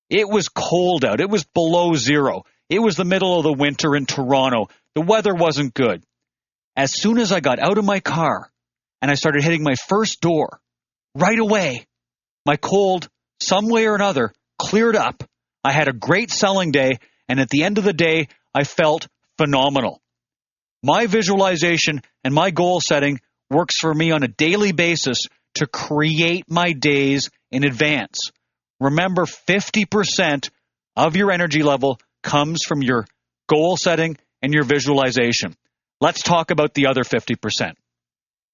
It 0.09 0.29
was 0.29 0.49
cold 0.49 1.05
out. 1.05 1.19
It 1.19 1.29
was 1.29 1.43
below 1.43 1.95
zero. 1.95 2.43
It 2.69 2.79
was 2.79 2.95
the 2.95 3.05
middle 3.05 3.37
of 3.37 3.43
the 3.43 3.53
winter 3.53 3.95
in 3.95 4.05
Toronto. 4.05 4.69
The 4.93 5.01
weather 5.01 5.33
wasn't 5.33 5.73
good. 5.73 6.03
As 6.75 6.93
soon 6.93 7.17
as 7.17 7.31
I 7.31 7.39
got 7.39 7.59
out 7.59 7.77
of 7.77 7.85
my 7.85 7.99
car 7.99 8.51
and 9.01 9.09
I 9.09 9.15
started 9.15 9.43
hitting 9.43 9.63
my 9.63 9.75
first 9.75 10.21
door, 10.21 10.59
right 11.15 11.39
away, 11.39 11.85
my 12.45 12.55
cold, 12.55 13.07
some 13.39 13.67
way 13.67 13.87
or 13.87 13.95
another, 13.95 14.33
cleared 14.57 14.95
up. 14.95 15.23
I 15.63 15.71
had 15.71 15.87
a 15.87 15.93
great 15.93 16.31
selling 16.31 16.71
day 16.71 16.97
and 17.27 17.39
at 17.39 17.49
the 17.49 17.63
end 17.63 17.77
of 17.77 17.83
the 17.83 17.93
day, 17.93 18.27
I 18.53 18.63
felt 18.63 19.07
phenomenal. 19.37 20.01
My 20.83 21.07
visualization 21.07 22.01
and 22.23 22.33
my 22.33 22.51
goal 22.51 22.79
setting 22.79 23.19
works 23.49 23.79
for 23.79 23.93
me 23.93 24.11
on 24.11 24.23
a 24.23 24.27
daily 24.27 24.71
basis 24.71 25.27
to 25.55 25.67
create 25.67 26.45
my 26.49 26.73
days 26.73 27.29
in 27.51 27.63
advance. 27.63 28.31
Remember, 28.79 29.25
50% 29.25 30.49
of 30.95 31.15
your 31.15 31.31
energy 31.31 31.63
level 31.63 31.99
comes 32.23 32.61
from 32.67 32.81
your 32.81 33.05
goal 33.47 33.77
setting 33.77 34.17
and 34.41 34.53
your 34.53 34.63
visualization. 34.63 35.55
Let's 36.01 36.21
talk 36.21 36.51
about 36.51 36.73
the 36.73 36.87
other 36.87 37.03
50%. 37.03 37.73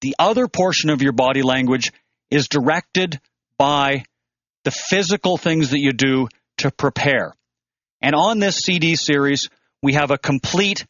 The 0.00 0.14
other 0.18 0.48
portion 0.48 0.90
of 0.90 1.02
your 1.02 1.12
body 1.12 1.42
language 1.42 1.92
is 2.30 2.48
directed 2.48 3.20
by 3.58 4.04
the 4.64 4.70
physical 4.70 5.36
things 5.36 5.70
that 5.70 5.80
you 5.80 5.92
do 5.92 6.28
to 6.58 6.70
prepare. 6.70 7.34
And 8.00 8.14
on 8.14 8.38
this 8.38 8.56
CD 8.56 8.96
series, 8.96 9.48
we 9.82 9.94
have 9.94 10.10
a 10.10 10.18
complete 10.18 10.84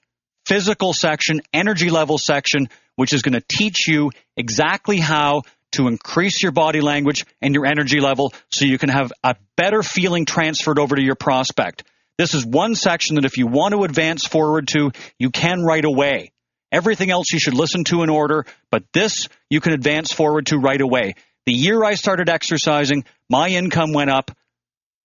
physical 0.46 0.92
section, 0.92 1.40
energy 1.52 1.90
level 1.90 2.18
section, 2.18 2.68
which 2.96 3.12
is 3.12 3.22
going 3.22 3.34
to 3.34 3.44
teach 3.48 3.88
you 3.88 4.10
exactly 4.36 4.98
how 4.98 5.42
to 5.72 5.88
increase 5.88 6.42
your 6.42 6.52
body 6.52 6.80
language 6.80 7.24
and 7.40 7.54
your 7.54 7.66
energy 7.66 8.00
level 8.00 8.32
so 8.50 8.64
you 8.64 8.78
can 8.78 8.88
have 8.88 9.12
a 9.22 9.36
better 9.56 9.82
feeling 9.82 10.24
transferred 10.24 10.78
over 10.78 10.96
to 10.96 11.02
your 11.02 11.14
prospect. 11.14 11.84
This 12.18 12.34
is 12.34 12.46
one 12.46 12.74
section 12.74 13.16
that 13.16 13.24
if 13.24 13.38
you 13.38 13.46
want 13.46 13.72
to 13.72 13.84
advance 13.84 14.26
forward 14.26 14.68
to, 14.68 14.92
you 15.18 15.30
can 15.30 15.62
right 15.62 15.84
away. 15.84 16.32
Everything 16.70 17.10
else 17.10 17.26
you 17.32 17.38
should 17.38 17.54
listen 17.54 17.84
to 17.84 18.02
in 18.02 18.10
order, 18.10 18.46
but 18.70 18.84
this 18.92 19.28
you 19.50 19.60
can 19.60 19.72
advance 19.72 20.12
forward 20.12 20.46
to 20.46 20.58
right 20.58 20.80
away 20.80 21.14
The 21.44 21.52
year 21.52 21.82
I 21.82 21.94
started 21.94 22.28
exercising, 22.28 23.04
my 23.28 23.48
income 23.48 23.92
went 23.92 24.10
up 24.10 24.30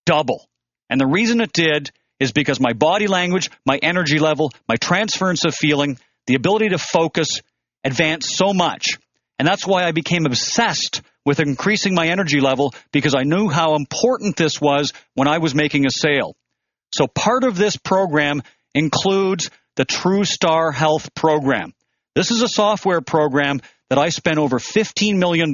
double. 0.05 0.47
And 0.89 1.01
the 1.01 1.07
reason 1.07 1.41
it 1.41 1.51
did 1.51 1.91
is 2.19 2.31
because 2.31 2.59
my 2.59 2.73
body 2.73 3.07
language, 3.07 3.49
my 3.65 3.77
energy 3.77 4.19
level, 4.19 4.51
my 4.67 4.75
transference 4.75 5.45
of 5.45 5.55
feeling, 5.55 5.97
the 6.27 6.35
ability 6.35 6.69
to 6.69 6.77
focus 6.77 7.41
advanced 7.83 8.29
so 8.35 8.53
much. 8.53 8.97
And 9.39 9.47
that's 9.47 9.67
why 9.67 9.83
I 9.83 9.91
became 9.91 10.25
obsessed 10.25 11.01
with 11.25 11.39
increasing 11.39 11.93
my 11.93 12.07
energy 12.07 12.39
level 12.39 12.73
because 12.91 13.13
I 13.15 13.23
knew 13.23 13.49
how 13.49 13.75
important 13.75 14.35
this 14.35 14.59
was 14.59 14.93
when 15.13 15.27
I 15.27 15.37
was 15.37 15.53
making 15.53 15.85
a 15.85 15.91
sale. 15.91 16.35
So 16.93 17.07
part 17.07 17.43
of 17.43 17.57
this 17.57 17.77
program 17.77 18.41
includes 18.73 19.49
the 19.75 19.85
TrueStar 19.85 20.73
Health 20.73 21.13
program. 21.13 21.73
This 22.15 22.31
is 22.31 22.41
a 22.41 22.47
software 22.47 23.01
program 23.01 23.61
that 23.89 23.99
I 23.99 24.09
spent 24.09 24.39
over 24.39 24.57
$15 24.57 25.17
million 25.17 25.53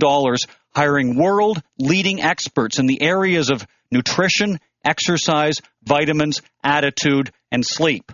hiring 0.73 1.17
world 1.17 1.61
leading 1.77 2.21
experts 2.21 2.79
in 2.79 2.85
the 2.85 3.01
areas 3.01 3.49
of 3.49 3.65
nutrition, 3.91 4.59
exercise, 4.85 5.61
vitamins, 5.83 6.41
attitude, 6.63 7.31
and 7.51 7.65
sleep. 7.65 8.11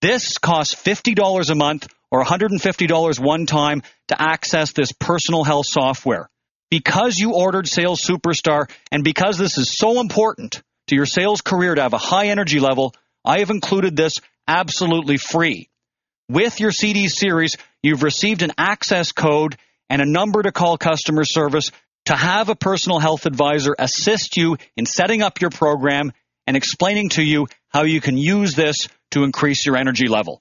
This 0.00 0.38
costs 0.38 0.74
$50 0.74 1.50
a 1.50 1.54
month 1.54 1.88
or 2.16 2.24
$150 2.24 3.20
one 3.20 3.44
time 3.44 3.82
to 4.08 4.20
access 4.20 4.72
this 4.72 4.90
personal 4.92 5.44
health 5.44 5.66
software. 5.66 6.30
Because 6.70 7.18
you 7.18 7.34
ordered 7.34 7.68
Sales 7.68 8.00
Superstar 8.00 8.70
and 8.90 9.04
because 9.04 9.36
this 9.36 9.58
is 9.58 9.76
so 9.76 10.00
important 10.00 10.62
to 10.86 10.96
your 10.96 11.04
sales 11.04 11.42
career 11.42 11.74
to 11.74 11.82
have 11.82 11.92
a 11.92 11.98
high 11.98 12.28
energy 12.28 12.58
level, 12.58 12.94
I 13.22 13.40
have 13.40 13.50
included 13.50 13.96
this 13.96 14.20
absolutely 14.48 15.18
free. 15.18 15.68
With 16.30 16.58
your 16.58 16.72
CD 16.72 17.08
series, 17.08 17.56
you've 17.82 18.02
received 18.02 18.40
an 18.40 18.52
access 18.56 19.12
code 19.12 19.58
and 19.90 20.00
a 20.00 20.06
number 20.06 20.42
to 20.42 20.52
call 20.52 20.78
customer 20.78 21.24
service 21.24 21.70
to 22.06 22.16
have 22.16 22.48
a 22.48 22.56
personal 22.56 22.98
health 22.98 23.26
advisor 23.26 23.76
assist 23.78 24.38
you 24.38 24.56
in 24.74 24.86
setting 24.86 25.20
up 25.20 25.42
your 25.42 25.50
program 25.50 26.12
and 26.46 26.56
explaining 26.56 27.10
to 27.10 27.22
you 27.22 27.46
how 27.68 27.82
you 27.82 28.00
can 28.00 28.16
use 28.16 28.54
this 28.54 28.88
to 29.10 29.22
increase 29.22 29.66
your 29.66 29.76
energy 29.76 30.08
level. 30.08 30.40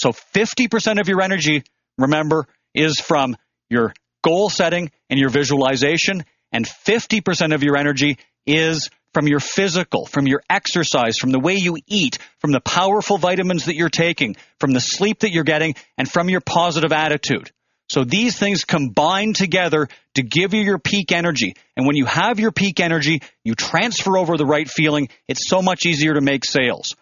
So 0.00 0.12
50% 0.12 1.00
of 1.00 1.08
your 1.08 1.20
energy, 1.20 1.62
remember, 1.98 2.46
is 2.74 2.98
from 3.00 3.36
your 3.68 3.92
goal 4.24 4.50
setting 4.50 4.90
and 5.08 5.20
your 5.20 5.28
visualization, 5.30 6.24
and 6.52 6.66
50% 6.66 7.54
of 7.54 7.62
your 7.62 7.76
energy 7.76 8.18
is 8.46 8.90
from 9.12 9.26
your 9.26 9.40
physical, 9.40 10.06
from 10.06 10.26
your 10.26 10.42
exercise, 10.48 11.16
from 11.18 11.30
the 11.30 11.40
way 11.40 11.54
you 11.54 11.76
eat, 11.86 12.18
from 12.38 12.52
the 12.52 12.60
powerful 12.60 13.18
vitamins 13.18 13.66
that 13.66 13.74
you're 13.74 13.88
taking, 13.88 14.36
from 14.58 14.72
the 14.72 14.80
sleep 14.80 15.20
that 15.20 15.32
you're 15.32 15.44
getting, 15.44 15.74
and 15.98 16.10
from 16.10 16.28
your 16.28 16.40
positive 16.40 16.92
attitude. 16.92 17.50
So 17.88 18.04
these 18.04 18.38
things 18.38 18.64
combine 18.64 19.32
together 19.32 19.88
to 20.14 20.22
give 20.22 20.54
you 20.54 20.62
your 20.62 20.78
peak 20.78 21.10
energy. 21.10 21.56
And 21.76 21.86
when 21.86 21.96
you 21.96 22.06
have 22.06 22.38
your 22.38 22.52
peak 22.52 22.78
energy, 22.78 23.20
you 23.44 23.56
transfer 23.56 24.16
over 24.16 24.36
the 24.36 24.46
right 24.46 24.68
feeling. 24.68 25.08
It's 25.26 25.48
so 25.48 25.60
much 25.60 25.86
easier 25.86 26.14
to 26.14 26.20
make 26.20 26.44
sales. 26.44 26.94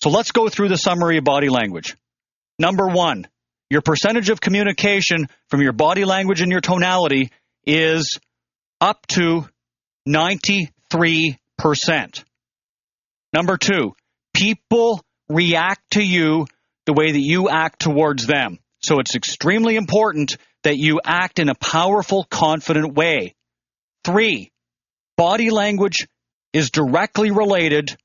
So 0.00 0.08
let's 0.08 0.30
go 0.30 0.48
through 0.48 0.68
the 0.68 0.78
summary 0.78 1.18
of 1.18 1.24
body 1.24 1.48
language. 1.48 1.96
Number 2.60 2.86
one, 2.88 3.26
your 3.70 3.80
percentage 3.80 4.28
of 4.28 4.38
communication 4.38 5.28
from 5.48 5.62
your 5.62 5.72
body 5.72 6.04
language 6.04 6.42
and 6.42 6.52
your 6.52 6.60
tonality 6.60 7.30
is 7.64 8.18
up 8.82 9.06
to 9.06 9.48
93%. 10.06 10.68
Number 13.32 13.56
two, 13.56 13.94
people 14.34 15.00
react 15.30 15.92
to 15.92 16.02
you 16.02 16.44
the 16.84 16.92
way 16.92 17.12
that 17.12 17.18
you 17.18 17.48
act 17.48 17.80
towards 17.80 18.26
them. 18.26 18.58
So 18.82 18.98
it's 18.98 19.14
extremely 19.14 19.76
important 19.76 20.36
that 20.62 20.76
you 20.76 21.00
act 21.02 21.38
in 21.38 21.48
a 21.48 21.54
powerful, 21.54 22.24
confident 22.24 22.92
way. 22.92 23.34
Three, 24.04 24.52
body 25.16 25.48
language 25.48 26.06
is 26.52 26.70
directly 26.70 27.30
related 27.30 27.96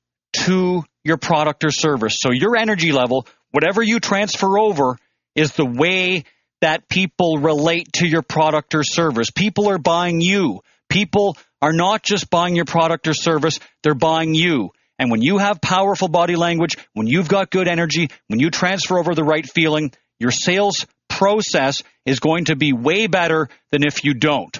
to 0.44 0.82
your 1.04 1.18
product 1.18 1.64
or 1.64 1.70
service. 1.70 2.16
So 2.20 2.30
your 2.30 2.56
energy 2.56 2.92
level, 2.92 3.26
whatever 3.52 3.82
you 3.82 4.00
transfer 4.00 4.58
over, 4.58 4.98
is 5.34 5.52
the 5.52 5.66
way 5.66 6.24
that 6.60 6.88
people 6.88 7.38
relate 7.38 7.92
to 7.94 8.06
your 8.06 8.22
product 8.22 8.74
or 8.74 8.82
service. 8.82 9.30
People 9.30 9.68
are 9.68 9.78
buying 9.78 10.20
you. 10.20 10.62
People 10.88 11.36
are 11.60 11.72
not 11.72 12.02
just 12.02 12.30
buying 12.30 12.56
your 12.56 12.64
product 12.64 13.08
or 13.08 13.14
service, 13.14 13.58
they're 13.82 13.94
buying 13.94 14.34
you. 14.34 14.70
And 14.98 15.10
when 15.10 15.20
you 15.20 15.38
have 15.38 15.60
powerful 15.60 16.08
body 16.08 16.36
language, 16.36 16.76
when 16.94 17.06
you've 17.06 17.28
got 17.28 17.50
good 17.50 17.68
energy, 17.68 18.10
when 18.28 18.40
you 18.40 18.50
transfer 18.50 18.98
over 18.98 19.14
the 19.14 19.24
right 19.24 19.44
feeling, 19.44 19.92
your 20.18 20.30
sales 20.30 20.86
process 21.08 21.82
is 22.06 22.20
going 22.20 22.46
to 22.46 22.56
be 22.56 22.72
way 22.72 23.06
better 23.06 23.48
than 23.70 23.86
if 23.86 24.04
you 24.04 24.14
don't. 24.14 24.58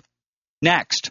Next, 0.61 1.11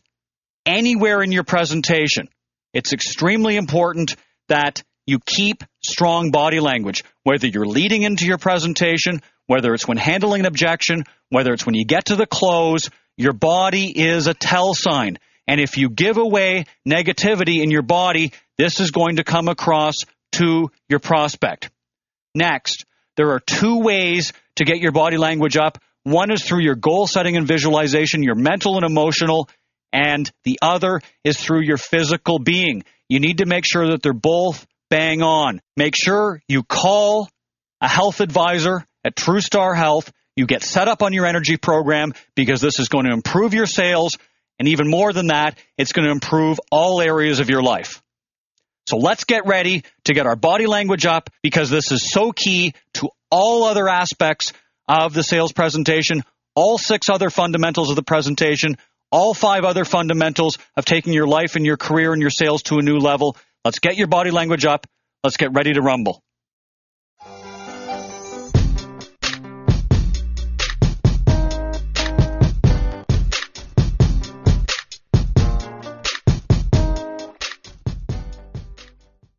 anywhere 0.66 1.24
in 1.24 1.32
your 1.32 1.44
presentation, 1.44 2.30
it's 2.74 2.94
extremely 2.94 3.56
important 3.56 4.16
that 4.50 4.84
you 5.06 5.20
keep 5.26 5.64
strong 5.84 6.32
body 6.32 6.60
language, 6.60 7.04
whether 7.24 7.48
you're 7.48 7.66
leading 7.66 8.02
into 8.04 8.26
your 8.26 8.38
presentation, 8.38 9.22
whether 9.48 9.74
it's 9.74 9.88
when 9.88 9.98
handling 9.98 10.42
an 10.42 10.48
objection, 10.48 11.04
whether 11.30 11.54
it's 11.54 11.66
when 11.66 11.76
you 11.76 11.86
get 11.86 12.06
to 12.06 12.16
the 12.16 12.26
close, 12.26 12.90
your 13.18 13.34
body 13.34 13.92
is 13.96 14.28
a 14.28 14.34
tell 14.34 14.74
sign. 14.74 15.18
And 15.48 15.62
if 15.62 15.78
you 15.78 15.90
give 15.90 16.18
away 16.18 16.66
negativity 16.88 17.62
in 17.62 17.70
your 17.70 17.84
body, 17.84 18.34
this 18.58 18.80
is 18.80 18.92
going 18.92 19.18
to 19.18 19.24
come 19.24 19.48
across 19.48 19.96
to 20.34 20.72
your 20.90 21.00
prospect. 21.00 21.70
Next, 22.34 22.86
there 23.16 23.32
are 23.32 23.40
two 23.40 23.80
ways 23.80 24.34
to 24.56 24.66
get 24.66 24.80
your 24.80 24.92
body 24.92 25.18
language 25.18 25.56
up. 25.56 25.78
One 26.04 26.32
is 26.32 26.44
through 26.44 26.62
your 26.62 26.76
goal 26.76 27.08
setting 27.08 27.38
and 27.38 27.48
visualization, 27.48 28.24
your 28.24 28.36
mental 28.36 28.76
and 28.76 28.86
emotional, 28.86 29.50
and 29.94 30.30
the 30.44 30.60
other 30.62 31.02
is 31.24 31.38
through 31.38 31.62
your 31.62 31.78
physical 31.78 32.40
being. 32.40 32.84
You 33.08 33.20
need 33.20 33.38
to 33.38 33.46
make 33.46 33.66
sure 33.66 33.92
that 33.92 34.02
they're 34.02 34.14
both 34.14 34.66
bang 34.90 35.22
on. 35.22 35.62
Make 35.76 35.96
sure 35.96 36.42
you 36.48 36.64
call 36.64 37.30
a 37.82 37.88
health 37.88 38.22
advisor 38.22 38.86
at 39.04 39.16
TrueStar 39.16 39.76
Health. 39.76 40.12
You 40.36 40.46
get 40.46 40.64
set 40.64 40.88
up 40.88 41.02
on 41.02 41.14
your 41.14 41.26
energy 41.26 41.58
program 41.58 42.14
because 42.36 42.62
this 42.62 42.80
is 42.80 42.90
going 42.90 43.06
to 43.06 43.12
improve 43.12 43.54
your 43.54 43.66
sales. 43.66 44.18
And 44.60 44.68
even 44.68 44.90
more 44.90 45.14
than 45.14 45.28
that, 45.28 45.58
it's 45.78 45.92
going 45.92 46.06
to 46.06 46.12
improve 46.12 46.60
all 46.72 47.02
areas 47.02 47.40
of 47.40 47.50
your 47.50 47.62
life. 47.62 48.02
So 48.88 48.98
let's 48.98 49.24
get 49.24 49.48
ready 49.48 49.84
to 50.06 50.14
get 50.14 50.28
our 50.28 50.36
body 50.36 50.68
language 50.68 51.06
up 51.06 51.30
because 51.42 51.70
this 51.70 51.92
is 51.92 52.12
so 52.12 52.32
key 52.32 52.74
to 52.96 53.10
all 53.32 53.64
other 53.64 53.90
aspects 53.90 54.54
of 54.88 55.14
the 55.14 55.24
sales 55.24 55.52
presentation, 55.52 56.24
all 56.54 56.78
six 56.78 57.10
other 57.10 57.30
fundamentals 57.30 57.90
of 57.90 57.96
the 57.96 58.04
presentation, 58.04 58.78
all 59.12 59.34
five 59.34 59.64
other 59.64 59.86
fundamentals 59.86 60.58
of 60.76 60.86
taking 60.86 61.14
your 61.14 61.28
life 61.28 61.56
and 61.56 61.66
your 61.66 61.78
career 61.78 62.14
and 62.14 62.22
your 62.22 62.30
sales 62.30 62.62
to 62.64 62.78
a 62.78 62.84
new 62.84 62.98
level. 62.98 63.36
Let's 63.66 63.80
get 63.80 63.98
your 63.98 64.08
body 64.08 64.30
language 64.30 64.64
up. 64.64 64.86
Let's 65.24 65.38
get 65.38 65.52
ready 65.52 65.74
to 65.74 65.82
rumble. 65.82 66.22